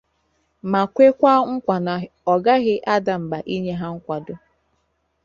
[0.71, 1.05] ma kwe
[1.57, 1.93] nkwà na
[2.31, 4.35] ọ gaghị ada mbà inye ha nkwàdo.